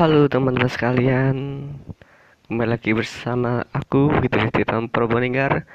[0.00, 1.36] Halo teman-teman sekalian,
[2.48, 5.68] kembali lagi bersama aku gitu di dalam Probolinggar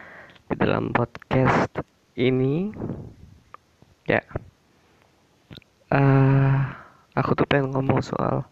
[0.50, 1.70] di dalam podcast
[2.18, 2.74] ini.
[4.10, 4.26] Ya,
[5.94, 6.58] uh,
[7.14, 8.50] aku tuh pengen ngomong soal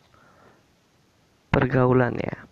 [1.50, 2.46] pergaulan ya.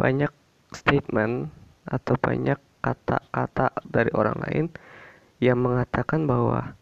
[0.00, 0.32] Banyak
[0.72, 1.52] statement
[1.84, 4.64] atau banyak kata-kata dari orang lain
[5.36, 6.72] yang mengatakan bahwa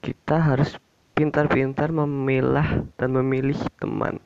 [0.00, 0.80] kita harus
[1.18, 4.22] pintar-pintar memilah dan memilih teman.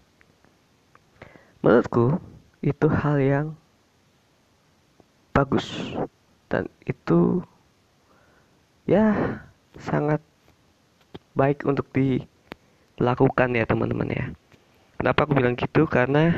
[1.64, 2.20] Menurutku,
[2.60, 3.46] itu hal yang
[5.32, 5.96] bagus
[6.52, 7.40] dan itu
[8.84, 9.40] ya
[9.80, 10.20] sangat
[11.32, 14.26] baik untuk dilakukan ya teman-teman ya.
[15.00, 15.88] Kenapa aku bilang gitu?
[15.88, 16.28] Karena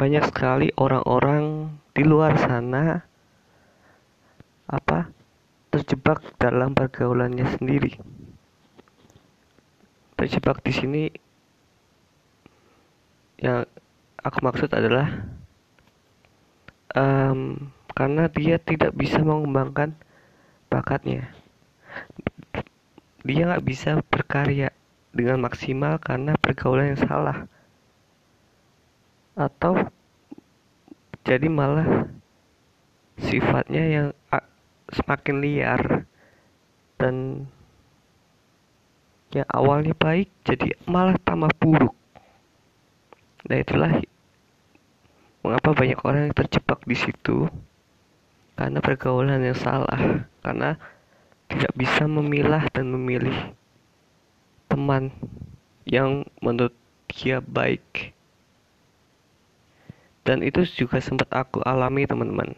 [0.00, 3.04] banyak sekali orang-orang di luar sana
[4.64, 5.12] apa
[5.74, 7.98] terjebak dalam pergaulannya sendiri.
[10.14, 11.02] Terjebak di sini
[13.42, 13.66] yang
[14.22, 15.26] aku maksud adalah
[16.94, 19.98] um, karena dia tidak bisa mengembangkan
[20.70, 21.34] bakatnya.
[23.26, 24.70] Dia nggak bisa berkarya
[25.10, 27.50] dengan maksimal karena pergaulan yang salah.
[29.34, 29.90] Atau
[31.26, 32.06] jadi malah
[33.18, 34.08] sifatnya yang
[34.94, 36.06] semakin liar
[36.96, 37.46] dan
[39.34, 41.94] yang awalnya baik jadi malah tambah buruk.
[43.50, 43.92] Nah itulah
[45.42, 47.50] mengapa banyak orang yang terjebak di situ
[48.54, 50.78] karena pergaulan yang salah, karena
[51.50, 53.34] tidak bisa memilah dan memilih
[54.70, 55.10] teman
[55.82, 56.72] yang menurut
[57.10, 58.14] dia baik.
[60.22, 62.56] Dan itu juga sempat aku alami teman-teman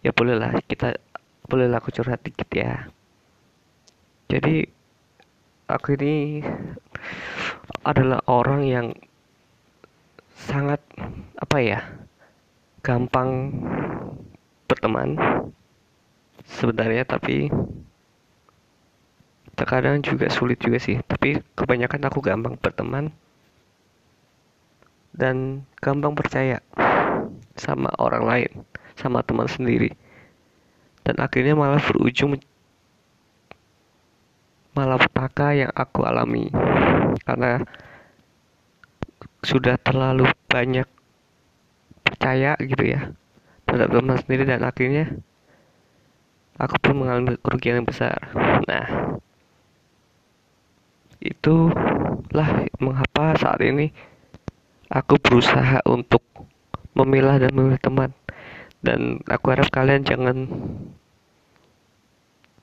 [0.00, 0.96] ya bolehlah kita
[1.44, 2.88] bolehlah aku curhat dikit ya.
[4.30, 4.62] Jadi
[5.66, 6.40] aku ini
[7.84, 8.86] adalah orang yang
[10.38, 10.80] sangat
[11.36, 11.80] apa ya
[12.80, 13.52] gampang
[14.64, 15.20] berteman
[16.48, 17.52] sebenarnya tapi
[19.58, 20.96] terkadang juga sulit juga sih.
[21.04, 23.12] Tapi kebanyakan aku gampang berteman
[25.12, 26.62] dan gampang percaya
[27.58, 28.52] sama orang lain
[29.00, 29.96] sama teman sendiri.
[31.00, 32.36] Dan akhirnya malah berujung
[34.76, 36.52] malah petaka yang aku alami.
[37.24, 37.64] Karena
[39.40, 40.84] sudah terlalu banyak
[42.04, 43.16] percaya gitu ya
[43.64, 45.04] terhadap teman sendiri dan akhirnya
[46.60, 48.20] aku pun mengalami kerugian yang besar.
[48.68, 49.16] Nah
[51.20, 53.92] itulah mengapa saat ini
[54.92, 56.20] aku berusaha untuk
[56.92, 58.10] memilah dan memilih teman
[58.80, 60.48] dan aku harap kalian jangan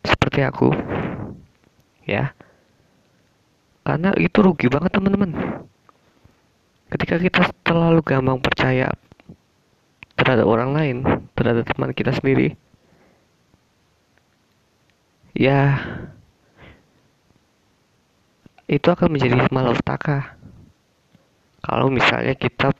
[0.01, 0.73] seperti aku
[2.09, 2.33] ya.
[3.87, 5.31] Karena itu rugi banget teman-teman.
[6.91, 8.91] Ketika kita terlalu gampang percaya
[10.17, 10.97] terhadap orang lain
[11.37, 12.57] terhadap teman kita sendiri
[15.37, 15.77] ya
[18.67, 20.35] itu akan menjadi malapetaka.
[21.63, 22.75] Kalau misalnya kita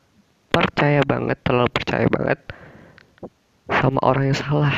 [0.52, 2.40] percaya banget terlalu percaya banget
[3.72, 4.76] sama orang yang salah.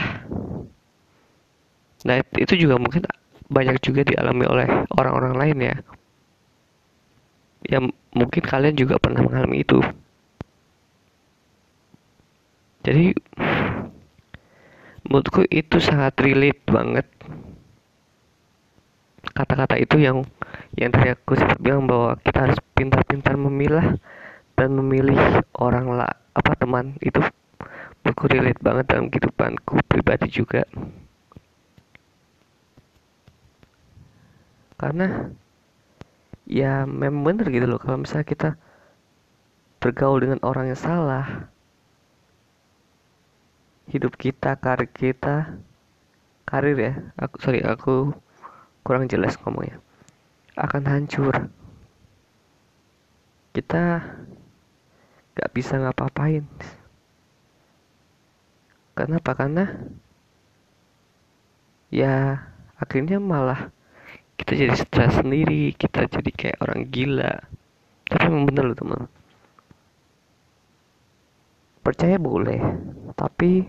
[2.05, 3.05] Nah itu juga mungkin
[3.49, 5.75] banyak juga dialami oleh orang-orang lain ya.
[7.69, 7.83] Yang
[8.15, 9.79] mungkin kalian juga pernah mengalami itu.
[12.85, 13.13] Jadi
[15.05, 17.05] menurutku itu sangat relate banget
[19.33, 20.27] kata-kata itu yang
[20.75, 23.95] yang tadi aku sempat bilang bahwa kita harus pintar-pintar memilah
[24.59, 25.17] dan memilih
[25.55, 27.23] orang lah apa teman itu
[28.11, 30.65] aku relate banget dalam kehidupanku pribadi juga.
[34.79, 35.29] Karena
[36.49, 38.49] ya memang bener gitu loh kalau misalnya kita
[39.77, 41.53] bergaul dengan orang yang salah
[43.89, 45.55] hidup kita karir kita
[46.49, 48.11] karir ya aku sorry aku
[48.81, 49.77] kurang jelas ngomongnya
[50.59, 51.35] akan hancur.
[53.55, 54.03] Kita
[55.35, 56.43] gak bisa ngapa-ngapain
[58.99, 59.31] Kenapa?
[59.31, 59.63] Karena
[61.87, 62.43] ya
[62.75, 63.71] akhirnya malah
[64.35, 67.33] kita jadi stres sendiri, kita jadi kayak orang gila.
[68.11, 69.01] Tapi emang bener loh teman.
[71.79, 72.59] Percaya boleh,
[73.15, 73.63] tapi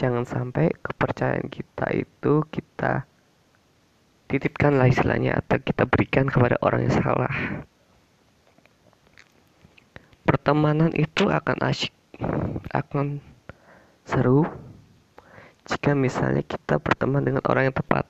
[0.00, 3.04] jangan sampai kepercayaan kita itu kita
[4.28, 7.34] titipkan lah istilahnya atau kita berikan kepada orang yang salah.
[10.24, 11.92] Pertemanan itu akan asyik,
[12.72, 13.20] akan
[14.08, 14.48] seru.
[15.68, 18.08] Jika misalnya kita berteman dengan orang yang tepat.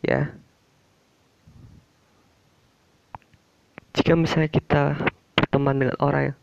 [0.00, 0.32] ya.
[3.92, 4.96] Jika misalnya kita
[5.36, 6.38] berteman dengan orang yang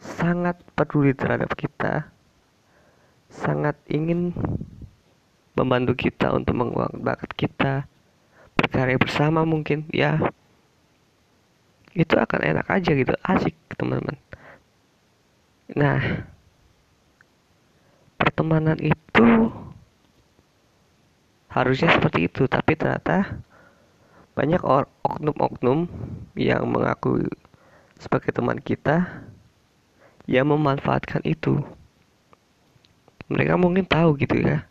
[0.00, 2.08] sangat peduli terhadap kita
[3.30, 4.34] sangat ingin
[5.54, 7.72] membantu kita untuk mengembangkan bakat kita
[8.58, 10.20] berkarya bersama mungkin ya.
[11.96, 13.14] Itu akan enak aja gitu.
[13.24, 14.18] Asik teman-teman
[15.76, 16.26] nah
[18.18, 19.26] pertemanan itu
[21.50, 23.42] harusnya seperti itu tapi ternyata
[24.38, 24.62] banyak
[25.02, 25.90] oknum-oknum
[26.38, 27.26] yang mengaku
[28.00, 29.04] sebagai teman kita
[30.24, 31.60] yang memanfaatkan itu.
[33.28, 34.64] Mereka mungkin tahu gitu ya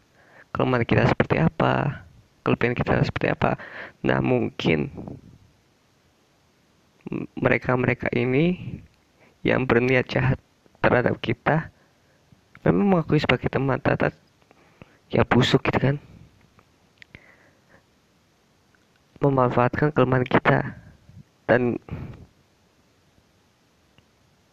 [0.50, 2.02] kelemahan kita seperti apa
[2.42, 3.62] kelebihan kita seperti apa.
[4.02, 4.90] Nah mungkin
[7.38, 8.80] mereka-mereka ini
[9.46, 10.42] yang berniat jahat
[10.80, 11.72] terhadap kita
[12.64, 14.12] memang mengakui sebagai teman tata
[15.10, 15.96] ya busuk gitu kan.
[19.20, 20.80] Memanfaatkan kelemahan kita.
[21.50, 21.82] Dan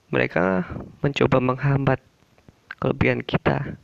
[0.08, 0.64] mereka
[1.04, 2.00] mencoba menghambat
[2.80, 3.76] kelebihan kita.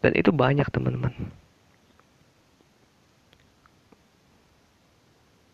[0.00, 1.14] Dan itu banyak teman-teman.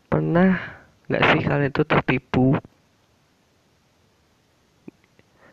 [0.08, 0.56] Pernah
[1.06, 2.56] nggak sih kalian itu tertipu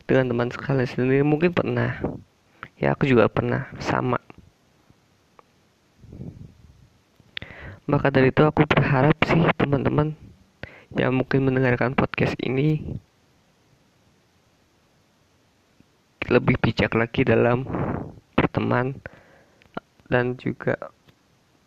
[0.04, 1.24] dengan teman kalian sendiri.
[1.24, 2.00] Mungkin pernah.
[2.80, 3.68] Ya aku juga pernah.
[3.80, 4.20] Sama.
[7.84, 10.16] Maka dari itu aku berharap sih teman-teman
[10.96, 12.80] yang mungkin mendengarkan podcast ini
[16.32, 17.68] lebih bijak lagi dalam
[18.32, 18.96] berteman
[20.08, 20.78] dan juga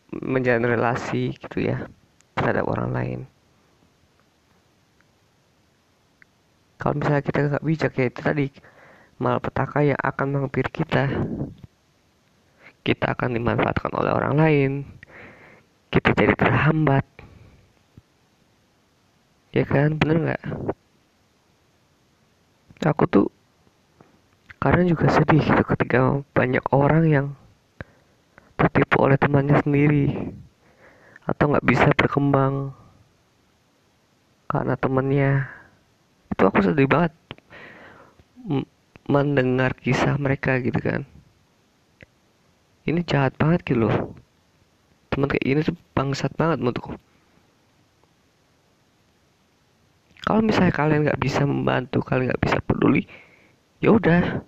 [0.10, 1.86] menjalin relasi gitu ya
[2.34, 3.20] terhadap orang lain
[6.78, 8.48] kalau misalnya kita nggak bijak ya itu tadi
[9.18, 11.10] malapetaka yang akan menghampiri kita.
[12.86, 14.72] Kita akan dimanfaatkan oleh orang lain.
[15.90, 17.04] Kita jadi terhambat.
[19.52, 19.98] Ya kan?
[19.98, 20.44] Bener nggak?
[22.88, 23.28] Aku tuh
[24.62, 27.28] karena juga sedih gitu ketika banyak orang yang
[28.56, 30.34] tertipu oleh temannya sendiri
[31.28, 32.72] atau nggak bisa berkembang
[34.48, 35.57] karena temennya
[36.38, 37.18] itu aku sedih banget.
[39.10, 41.02] Mendengar kisah mereka gitu kan.
[42.86, 44.14] Ini jahat banget gitu loh.
[45.10, 46.94] Teman kayak ini tuh bangsat banget menurutku.
[50.22, 53.10] Kalau misalnya kalian nggak bisa membantu kalian nggak bisa peduli
[53.82, 54.46] ya udah.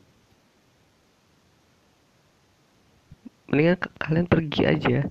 [3.50, 5.10] Mendingan kalian pergi aja.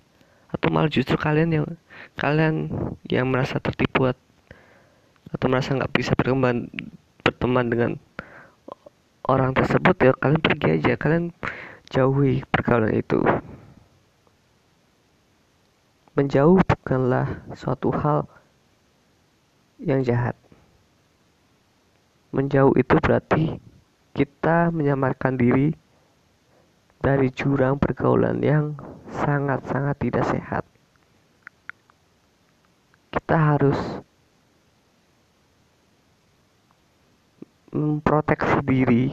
[0.55, 1.67] Atau malah justru kalian yang
[2.15, 2.71] kalian
[3.11, 4.07] yang merasa tertipu
[5.33, 6.69] atau merasa nggak bisa berkembang
[7.25, 7.93] berteman dengan
[9.29, 11.33] orang tersebut ya kalian pergi aja kalian
[11.93, 13.21] jauhi pergaulan itu
[16.17, 18.27] menjauh bukanlah suatu hal
[19.79, 20.35] yang jahat
[22.33, 23.61] menjauh itu berarti
[24.19, 25.71] kita menyamarkan diri
[26.99, 28.75] dari jurang pergaulan yang
[29.23, 30.65] sangat-sangat tidak sehat.
[33.15, 33.79] Kita harus
[37.73, 39.05] memproteksi diri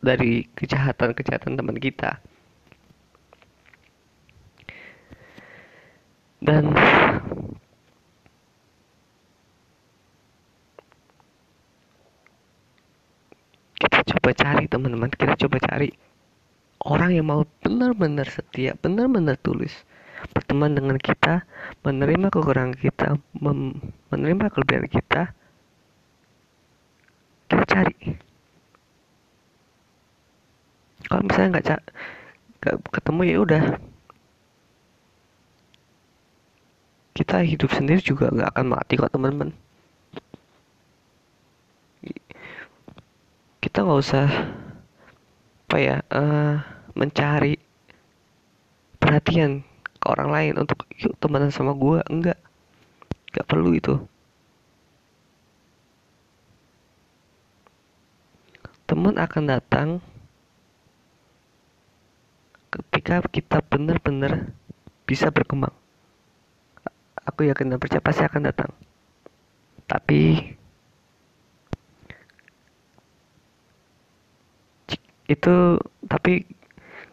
[0.00, 2.16] dari kejahatan-kejahatan teman kita.
[6.40, 6.72] Dan
[14.10, 15.88] coba cari teman-teman kita coba cari
[16.88, 19.84] orang yang mau benar-benar setia benar-benar tulus
[20.32, 21.44] berteman dengan kita
[21.84, 23.16] menerima kekurangan kita
[24.10, 25.39] menerima kelebihan kita kita
[27.70, 27.96] cari.
[31.06, 31.82] Kalau misalnya nggak
[32.60, 33.62] nggak ketemu ya udah.
[37.14, 39.50] Kita hidup sendiri juga nggak akan mati kok teman-teman.
[43.62, 44.26] Kita nggak usah
[45.70, 46.58] apa ya uh,
[46.98, 47.54] mencari
[48.98, 49.62] perhatian
[50.00, 52.38] ke orang lain untuk yuk temenan sama gue enggak.
[53.30, 53.94] Nggak perlu itu
[58.90, 59.88] teman akan datang
[62.74, 64.50] ketika kita benar-benar
[65.06, 65.70] bisa berkembang.
[67.22, 68.74] Aku yakin dan percaya pasti akan datang.
[69.86, 70.42] Tapi
[75.30, 75.54] itu
[76.10, 76.42] tapi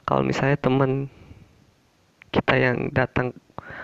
[0.09, 1.05] kalau misalnya teman
[2.33, 3.37] kita yang datang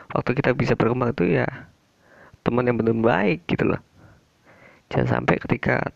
[0.10, 1.46] waktu kita bisa berkembang itu ya
[2.42, 3.82] teman yang benar baik gitu loh.
[4.90, 5.94] Jangan sampai ketika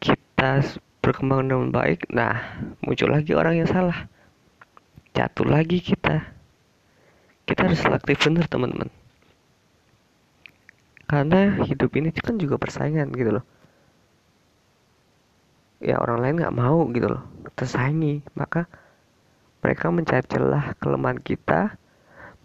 [0.00, 0.64] kita
[1.02, 4.06] berkembang dengan baik nah muncul lagi orang yang salah.
[5.12, 6.30] Jatuh lagi kita.
[7.42, 8.88] Kita harus selektif bener teman-teman.
[11.10, 13.44] Karena hidup ini kan juga persaingan gitu loh.
[15.82, 17.26] Ya orang lain nggak mau gitu loh
[17.58, 18.22] tersaingi.
[18.38, 18.70] Maka
[19.60, 21.76] mereka mencari celah kelemahan kita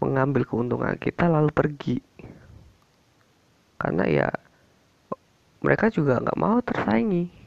[0.02, 2.02] mengambil keuntungan kita lalu pergi.
[3.78, 4.28] Karena ya
[5.62, 7.37] mereka juga nggak mau tersaingi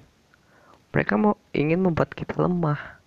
[0.92, 3.00] mereka mau ingin membuat kita lemah.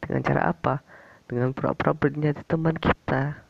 [0.00, 0.80] Dengan cara apa?
[1.28, 3.44] Dengan pura-pura menjadi teman kita.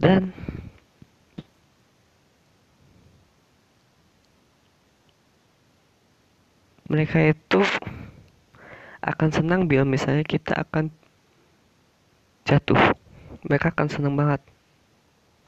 [0.00, 0.34] Dan
[6.90, 7.60] mereka itu
[9.04, 10.90] akan senang bila misalnya kita akan
[12.48, 12.98] jatuh.
[13.46, 14.42] Mereka akan senang banget.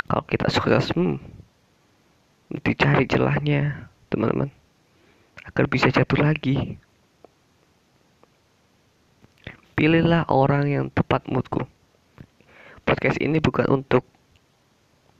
[0.06, 1.31] Kalau kita sukses hmm,
[2.60, 4.52] dicari celahnya teman-teman
[5.48, 6.76] agar bisa jatuh lagi.
[9.72, 11.64] Pilihlah orang yang tepat moodku.
[12.84, 14.04] Podcast ini bukan untuk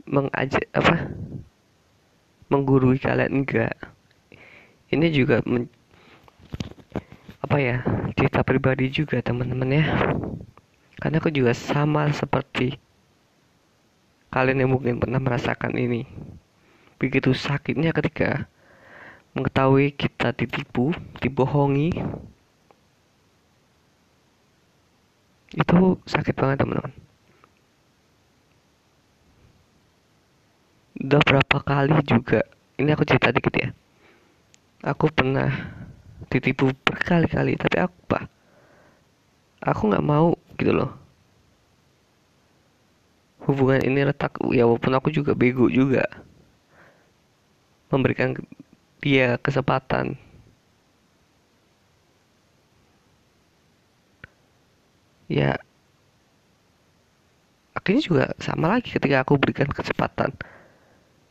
[0.04, 1.08] mengajak apa
[2.52, 3.72] menggurui kalian enggak.
[4.92, 5.72] Ini juga men,
[7.40, 7.80] apa ya
[8.12, 9.84] cerita pribadi juga teman-teman ya.
[11.00, 12.76] Karena aku juga sama seperti
[14.28, 16.04] kalian yang mungkin pernah merasakan ini.
[17.02, 18.46] Begitu sakitnya ketika
[19.34, 21.90] mengetahui kita ditipu, dibohongi.
[25.50, 26.94] Itu sakit banget teman-teman.
[31.02, 32.46] Udah berapa kali juga,
[32.78, 33.68] ini aku cerita dikit ya.
[34.86, 35.50] Aku pernah
[36.30, 38.20] ditipu berkali-kali, tapi aku apa?
[39.58, 41.02] Aku nggak mau gitu loh
[43.42, 46.06] hubungan ini retak ya walaupun aku juga bego juga
[47.92, 48.34] memberikan
[49.04, 50.16] dia kesempatan.
[55.28, 55.60] Ya
[57.72, 60.32] akhirnya juga sama lagi ketika aku berikan kesempatan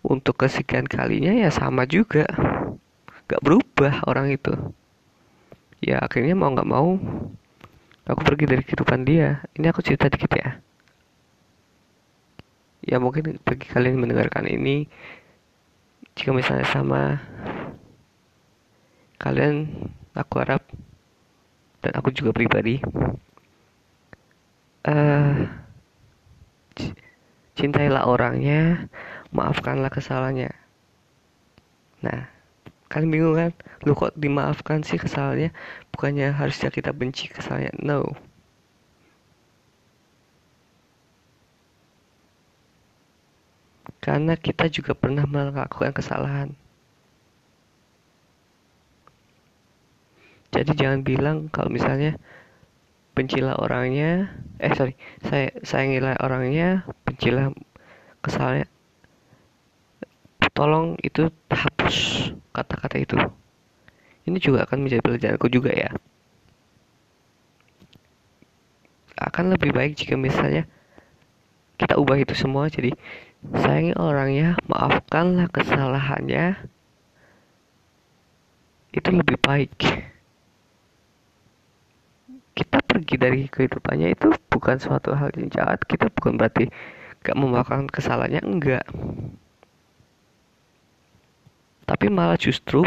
[0.02, 2.26] untuk kesekian kalinya ya sama juga.
[3.30, 4.54] Gak berubah orang itu.
[5.82, 7.00] Ya akhirnya mau nggak mau
[8.06, 9.42] aku pergi dari kehidupan dia.
[9.58, 10.60] Ini aku cerita dikit ya.
[12.82, 14.90] Ya mungkin bagi kalian mendengarkan ini
[16.16, 17.22] jika misalnya sama
[19.22, 19.70] kalian
[20.18, 20.66] aku harap
[21.82, 22.82] dan aku juga pribadi
[24.86, 25.48] uh,
[27.58, 28.90] cintailah orangnya
[29.30, 30.50] maafkanlah kesalahannya.
[32.02, 32.28] Nah
[32.90, 33.52] kalian bingung kan?
[33.86, 35.54] Lu kok dimaafkan sih kesalahannya?
[35.94, 37.78] Bukannya harusnya kita benci kesalahannya?
[37.80, 38.31] No
[44.02, 46.50] karena kita juga pernah melakukan kesalahan.
[50.52, 52.20] Jadi jangan bilang kalau misalnya
[53.16, 57.56] bencilah orangnya, eh sorry, saya sayangilah orangnya, bencilah
[58.20, 58.68] kesalahannya.
[60.52, 63.16] Tolong itu hapus kata-kata itu.
[64.28, 65.96] Ini juga akan menjadi pelajaranku juga ya.
[69.16, 70.68] Akan lebih baik jika misalnya
[71.82, 72.94] kita ubah itu semua jadi
[73.58, 76.62] sayangi orangnya maafkanlah kesalahannya.
[78.94, 79.74] Itu lebih baik.
[82.54, 86.70] Kita pergi dari kehidupannya itu bukan suatu hal yang jahat kita bukan berarti
[87.26, 88.86] gak memaafkan kesalahannya enggak.
[91.90, 92.86] Tapi malah justru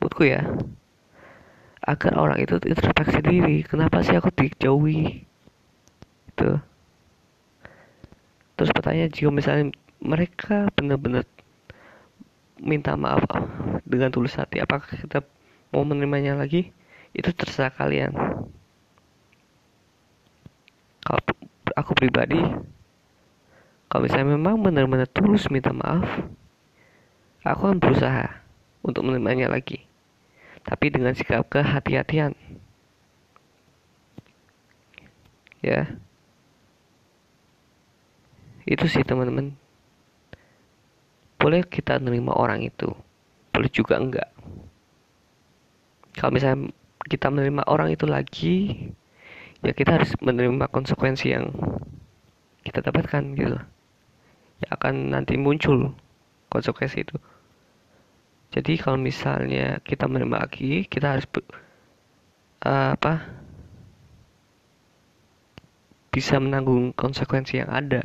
[0.00, 0.40] buatku ya
[1.84, 5.28] agar orang itu introspeksi diri kenapa sih aku dijauhi?
[6.32, 6.64] Itu
[8.58, 9.70] terus pertanyaan jika misalnya
[10.02, 11.22] mereka benar-benar
[12.58, 13.22] minta maaf
[13.86, 15.22] dengan tulus hati apakah kita
[15.70, 16.74] mau menerimanya lagi?
[17.14, 18.12] Itu terserah kalian.
[21.06, 21.20] Kalau
[21.78, 22.42] aku pribadi
[23.88, 26.04] kalau misalnya memang benar-benar tulus minta maaf
[27.46, 28.42] aku akan berusaha
[28.84, 29.88] untuk menerimanya lagi
[30.66, 32.36] tapi dengan sikap kehati-hatian.
[35.64, 35.96] Ya
[38.68, 39.56] itu sih teman-teman.
[41.40, 42.92] Boleh kita menerima orang itu?
[43.54, 44.28] Boleh juga enggak?
[46.18, 46.68] Kalau misalnya
[47.08, 48.56] kita menerima orang itu lagi
[49.64, 51.48] ya kita harus menerima konsekuensi yang
[52.66, 53.58] kita dapatkan gitu.
[54.60, 55.94] Ya akan nanti muncul
[56.52, 57.16] konsekuensi itu.
[58.52, 61.26] Jadi kalau misalnya kita menerima lagi kita harus
[62.66, 63.24] uh, apa?
[66.12, 68.02] Bisa menanggung konsekuensi yang ada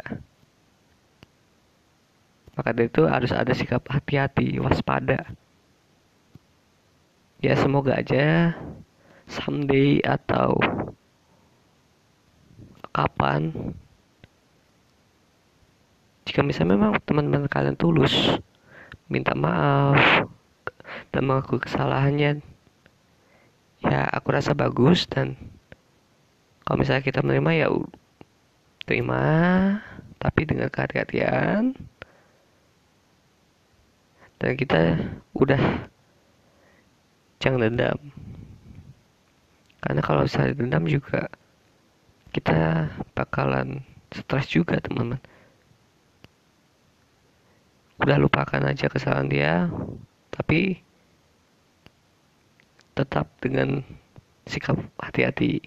[2.54, 5.26] maka dari itu harus ada sikap hati-hati, waspada.
[7.44, 8.56] ya semoga aja
[9.28, 10.56] someday atau
[12.94, 13.74] kapan
[16.24, 18.16] jika misalnya memang teman-teman kalian tulus
[19.12, 20.30] minta maaf
[21.12, 22.40] dan mengaku kesalahannya
[23.84, 25.36] ya aku rasa bagus dan
[26.64, 27.68] kalau misalnya kita menerima ya
[28.88, 29.24] terima
[30.24, 31.76] tapi dengan kehati-hatian
[34.44, 35.00] dan kita
[35.40, 35.88] udah
[37.40, 38.00] jangan dendam.
[39.80, 41.32] Karena kalau saya dendam juga
[42.36, 45.24] kita bakalan stres juga teman-teman.
[48.04, 49.72] Udah lupakan aja kesalahan dia
[50.36, 50.84] tapi
[53.00, 53.80] tetap dengan
[54.44, 55.64] sikap hati-hati.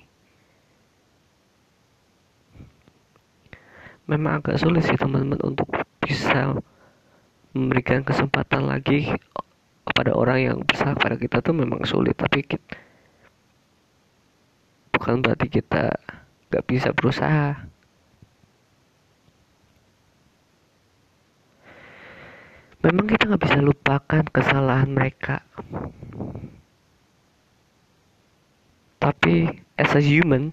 [4.05, 5.67] Memang agak sulit sih teman-teman untuk
[6.05, 6.61] bisa
[7.57, 9.09] memberikan kesempatan lagi
[9.89, 12.77] kepada orang yang bersalah pada kita tuh memang sulit tapi kita,
[14.93, 15.97] bukan berarti kita
[16.53, 17.57] gak bisa berusaha.
[22.85, 25.41] Memang kita gak bisa lupakan kesalahan mereka.
[29.01, 29.49] Tapi
[29.81, 30.53] as a human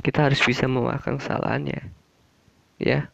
[0.00, 1.92] kita harus bisa memaafkan kesalahannya
[2.80, 3.12] ya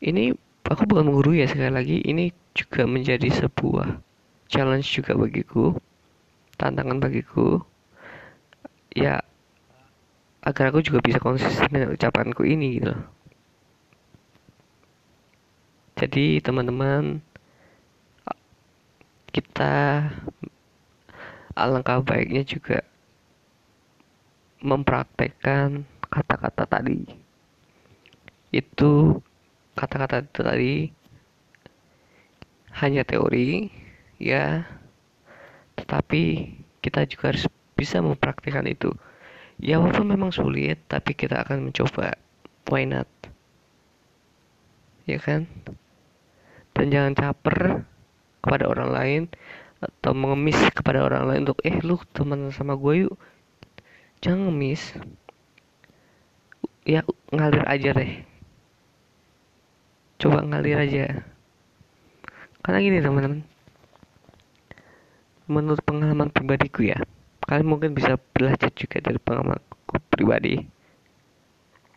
[0.00, 0.34] ini
[0.66, 1.98] aku bukan menggurui ya sekali lagi.
[2.04, 4.00] Ini juga menjadi sebuah
[4.50, 5.76] challenge juga bagiku
[6.56, 7.62] tantangan bagiku.
[8.96, 9.22] Ya
[10.42, 12.96] agar aku juga bisa konsisten dengan ucapanku ini gitu
[16.00, 17.20] jadi teman-teman
[19.36, 20.08] kita
[21.52, 22.80] alangkah baiknya juga
[24.64, 27.04] mempraktekkan kata-kata tadi.
[28.48, 29.20] Itu
[29.80, 30.74] kata-kata itu tadi.
[32.76, 33.72] Hanya teori
[34.20, 34.68] ya.
[35.80, 36.22] Tetapi
[36.84, 38.92] kita juga harus bisa mempraktikkan itu.
[39.56, 42.20] Ya walaupun memang sulit tapi kita akan mencoba.
[42.68, 43.08] Why not?
[45.08, 45.48] Ya kan?
[46.76, 47.88] Dan jangan caper
[48.44, 49.22] kepada orang lain
[49.80, 53.16] atau mengemis kepada orang lain untuk eh lu teman sama gue yuk.
[54.20, 54.92] Jangan ngemis.
[56.84, 58.29] Ya ngalir aja deh
[60.20, 61.24] coba ngalir aja.
[62.60, 63.40] Karena gini teman-teman.
[65.50, 67.00] Menurut pengalaman pribadiku ya
[67.50, 70.62] kalian mungkin bisa belajar juga dari pengalamanku pribadi.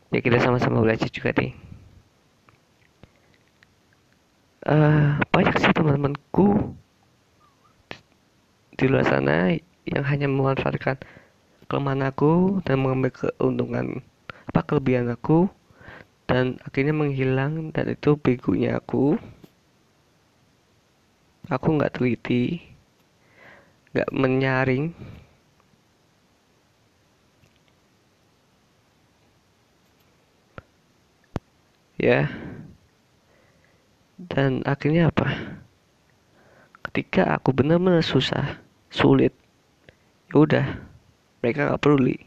[0.10, 1.54] Ya kita sama-sama belajar juga nih.
[4.66, 6.74] Uh, banyak sih teman-temanku
[8.80, 9.54] di luar sana
[9.86, 10.98] yang hanya memanfaatkan
[11.70, 14.02] kelemahan aku dan mengambil keuntungan
[14.50, 15.52] apa kelebihan aku
[16.30, 19.20] dan akhirnya menghilang dan itu begonya aku.
[21.52, 22.64] Aku nggak teliti
[23.94, 24.96] nggak menyaring.
[32.00, 32.28] Ya.
[34.18, 35.60] Dan akhirnya apa?
[36.84, 39.34] Ketika aku benar-benar susah sulit
[40.34, 40.66] ya udah
[41.42, 42.18] mereka nggak peduli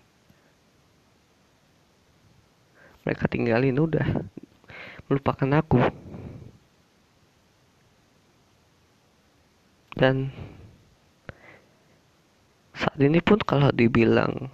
[3.07, 4.27] mereka tinggalin udah.
[5.07, 5.79] Melupakan aku.
[9.95, 10.35] Dan
[12.75, 14.51] saat ini pun kalau dibilang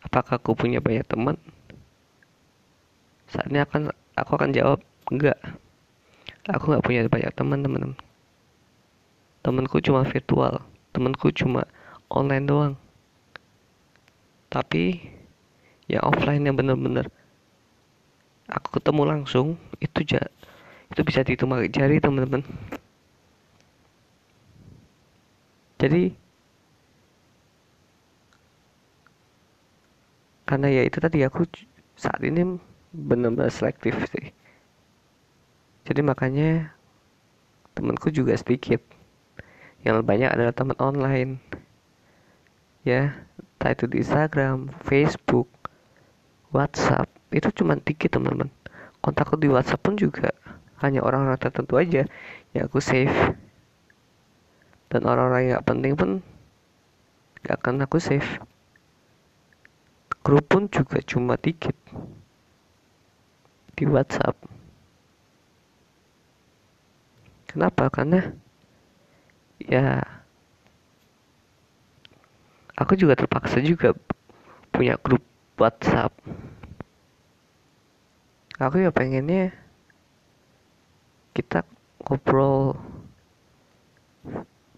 [0.00, 1.36] apakah aku punya banyak teman?
[3.28, 4.78] Saat ini akan aku akan jawab
[5.10, 5.36] enggak.
[6.46, 7.98] Aku nggak punya banyak teman teman
[9.44, 10.64] temanku cuma virtual.
[10.96, 11.68] Temanku cuma
[12.08, 12.74] online doang.
[14.48, 15.04] Tapi
[15.88, 17.08] yang offline yang bener-bener.
[18.48, 20.20] Aku ketemu langsung itu ja
[20.92, 22.44] itu bisa dihitung pakai jari teman-teman.
[25.80, 26.14] Jadi
[30.44, 31.48] karena ya itu tadi aku
[31.96, 32.60] saat ini
[32.92, 34.30] benar-benar selektif sih.
[35.84, 36.72] Jadi makanya
[37.76, 38.80] temanku juga sedikit.
[39.84, 41.32] Yang banyak adalah teman online.
[42.84, 45.48] Ya entah itu di Instagram Facebook
[46.54, 47.10] WhatsApp.
[47.34, 48.48] Itu cuma dikit teman-teman.
[49.02, 50.30] Kontakku di WhatsApp pun juga
[50.80, 52.06] hanya orang-orang tertentu aja
[52.54, 53.34] yang aku save.
[54.88, 56.10] Dan orang-orang yang gak penting pun
[57.42, 58.38] gak akan aku save.
[60.22, 61.74] Grup pun juga cuma dikit
[63.74, 64.38] di WhatsApp.
[67.50, 67.90] Kenapa?
[67.90, 68.30] Karena
[69.58, 70.00] ya
[72.74, 73.94] aku juga terpaksa juga
[74.74, 75.22] punya grup
[75.54, 76.10] WhatsApp.
[78.58, 79.50] Aku ya pengennya
[81.34, 81.66] kita
[82.06, 82.78] ngobrol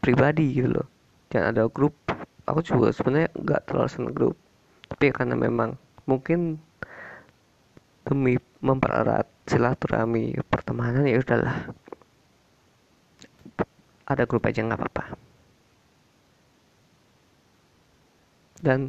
[0.01, 0.87] pribadi gitu loh.
[1.33, 1.97] Jangan ada grup.
[2.49, 4.37] Aku juga sebenarnya nggak terlalu seneng grup.
[4.89, 6.57] Tapi karena memang mungkin
[8.07, 11.73] demi mempererat silaturahmi pertemanan ya udahlah.
[14.07, 15.05] Ada grup aja nggak apa-apa.
[18.62, 18.89] Dan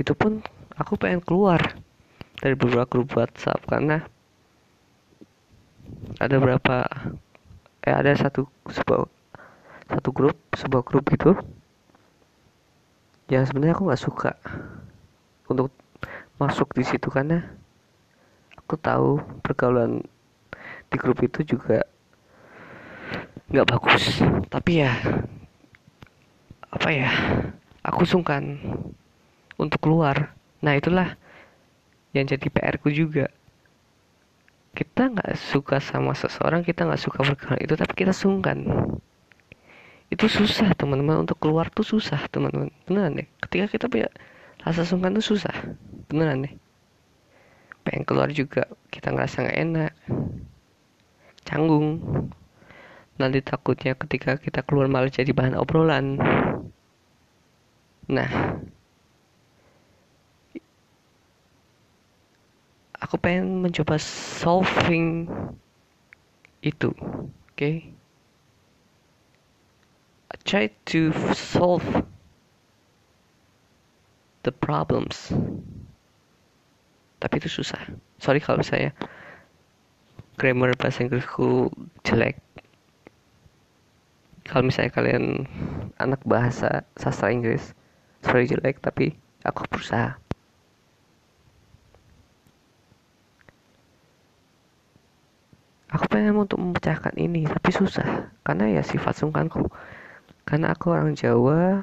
[0.00, 0.40] itu pun
[0.80, 1.60] aku pengen keluar
[2.40, 4.00] dari beberapa grup WhatsApp karena
[6.16, 6.88] ada berapa
[7.84, 9.04] eh ada satu sebuah
[9.92, 11.36] satu grup sebuah grup gitu
[13.28, 14.32] yang sebenarnya aku nggak suka
[15.52, 15.68] untuk
[16.40, 17.44] masuk di situ karena
[18.56, 20.00] aku tahu pergaulan
[20.88, 21.84] di grup itu juga
[23.50, 24.22] nggak bagus.
[24.46, 24.94] Tapi ya
[26.70, 27.10] apa ya
[27.82, 28.58] aku sungkan
[29.60, 30.32] untuk keluar.
[30.64, 31.20] Nah itulah
[32.16, 33.28] yang jadi PR ku juga.
[34.70, 38.64] Kita nggak suka sama seseorang kita nggak suka pergaulan itu tapi kita sungkan.
[40.10, 41.22] Itu susah teman-teman.
[41.22, 42.72] Untuk keluar tuh susah teman-teman.
[42.88, 43.28] Beneran deh.
[43.46, 44.08] Ketika kita punya
[44.64, 45.54] rasa sungkan tuh susah.
[46.10, 46.54] Beneran deh.
[47.86, 49.92] Pengen keluar juga kita ngerasa nggak enak.
[51.46, 51.86] Canggung.
[53.20, 56.18] Nanti takutnya ketika kita keluar malah jadi bahan obrolan.
[58.10, 58.30] Nah
[63.10, 65.26] aku pengen mencoba solving
[66.62, 67.58] itu oke?
[67.58, 67.90] Okay?
[70.30, 71.82] I try to solve
[74.46, 75.34] the problems.
[77.18, 77.82] Tapi itu susah.
[78.22, 78.94] Sorry kalau saya
[80.38, 81.66] grammar bahasa Inggrisku
[82.06, 82.38] jelek.
[84.46, 85.50] Kalau misalnya kalian
[85.98, 87.74] anak bahasa sastra Inggris
[88.22, 90.14] sorry jelek tapi aku berusaha
[95.90, 98.30] aku pengen untuk memecahkan ini tapi susah.
[98.46, 99.66] Karena ya sifat sungkanku.
[100.46, 101.82] Karena aku orang Jawa.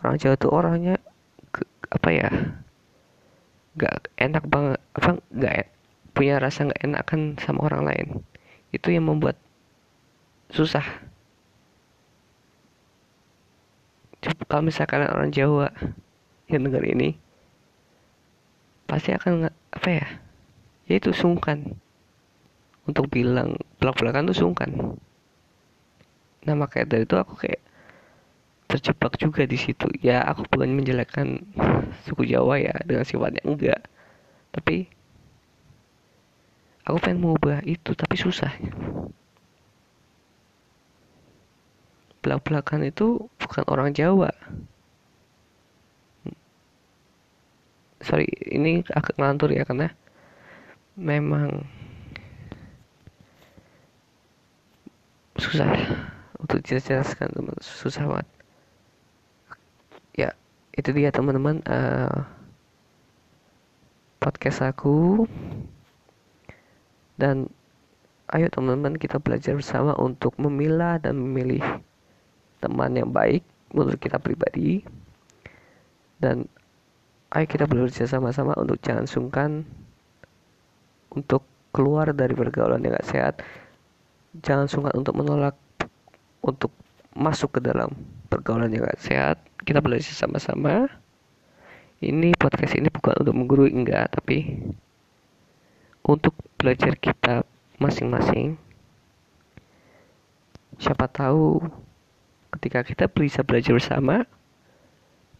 [0.00, 0.96] Orang Jawa tuh orangnya
[1.52, 2.28] ke, apa ya
[3.74, 5.64] gak enak banget apa gak e,
[6.14, 8.06] punya rasa gak enak kan sama orang lain.
[8.72, 9.36] Itu yang membuat
[10.52, 10.84] susah.
[14.24, 15.68] Coba kalau misalkan orang Jawa
[16.48, 17.16] yang dengar ini
[18.84, 20.06] pasti akan apa ya
[20.84, 21.80] yaitu sungkan
[22.84, 24.70] untuk bilang belak-belakan tuh sungkan.
[26.44, 27.62] Nah makanya dari itu aku kayak
[28.68, 29.88] terjebak juga di situ.
[30.04, 31.40] Ya aku bukan menjelekkan
[32.04, 33.80] suku Jawa ya dengan sifatnya enggak.
[34.52, 34.88] Tapi
[36.84, 38.52] aku pengen mengubah itu tapi susah.
[42.20, 44.32] Belak-belakan itu bukan orang Jawa.
[48.04, 49.88] Sorry ini agak ngantur ya karena
[50.92, 51.64] memang
[55.38, 55.66] susah
[56.38, 58.28] untuk dijelaskan teman susah banget.
[60.14, 60.30] Ya
[60.74, 61.62] itu dia teman-teman.
[61.66, 62.22] Uh,
[64.24, 65.28] podcast aku.
[67.20, 67.52] Dan
[68.32, 71.60] ayo teman-teman kita belajar bersama untuk memilah dan memilih
[72.64, 73.44] teman yang baik
[73.76, 74.80] menurut kita pribadi.
[76.16, 76.48] Dan
[77.36, 79.68] ayo kita belajar sama-sama untuk jangan sungkan
[81.12, 81.44] untuk
[81.74, 83.34] keluar dari pergaulan yang gak sehat
[84.42, 85.54] jangan sungkan untuk menolak
[86.42, 86.74] untuk
[87.14, 87.94] masuk ke dalam
[88.26, 89.36] pergaulan yang gak sehat.
[89.62, 90.90] Kita belajar sama-sama.
[92.02, 94.60] Ini podcast ini bukan untuk menggurui enggak tapi
[96.04, 97.46] untuk belajar kita
[97.80, 98.60] masing-masing.
[100.76, 101.64] Siapa tahu
[102.58, 104.26] ketika kita bisa belajar bersama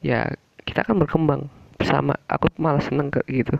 [0.00, 0.32] ya
[0.64, 2.16] kita akan berkembang bersama.
[2.32, 3.56] Aku malah seneng kayak gitu.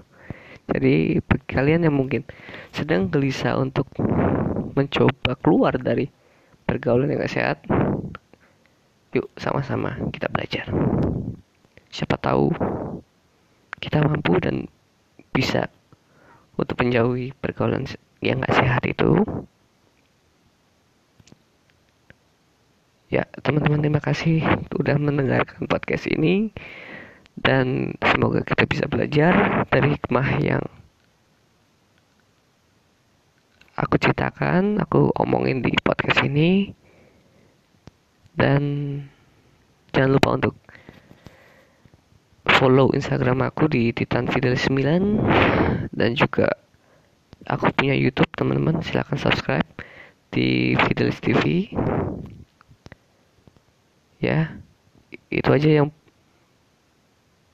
[0.72, 2.24] Jadi bagi kalian yang mungkin
[2.72, 3.84] sedang gelisah untuk
[4.74, 6.10] mencoba keluar dari
[6.66, 7.58] pergaulan yang gak sehat.
[9.14, 10.66] Yuk sama-sama kita belajar.
[11.94, 12.50] Siapa tahu
[13.78, 14.66] kita mampu dan
[15.30, 15.70] bisa
[16.58, 17.86] untuk menjauhi pergaulan
[18.18, 19.22] yang gak sehat itu.
[23.14, 24.42] Ya teman-teman terima kasih
[24.74, 26.50] sudah mendengarkan podcast ini.
[27.34, 30.62] Dan semoga kita bisa belajar dari hikmah yang
[33.74, 36.70] aku ceritakan, aku omongin di podcast ini.
[38.34, 38.62] Dan
[39.94, 40.54] jangan lupa untuk
[42.50, 46.50] follow Instagram aku di Titan Fidel 9 dan juga
[47.46, 48.82] aku punya YouTube teman-teman.
[48.82, 49.66] Silahkan subscribe
[50.34, 51.70] di Fidelis TV
[54.18, 54.56] ya
[55.30, 55.88] itu aja yang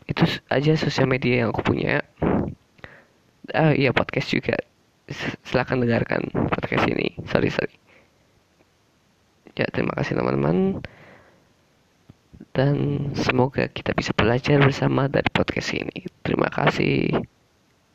[0.08, 2.02] itu aja sosial media yang aku punya.
[3.50, 4.54] Ah iya podcast juga
[5.46, 7.18] silakan dengarkan podcast ini.
[7.26, 7.74] Sorry sorry.
[9.58, 10.80] Ya terima kasih teman-teman.
[12.50, 12.76] Dan
[13.14, 16.08] semoga kita bisa belajar bersama dari podcast ini.
[16.24, 17.14] Terima kasih